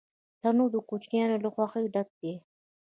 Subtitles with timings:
[0.41, 2.33] تنور د کوچنیانو له خوښۍ ډک دی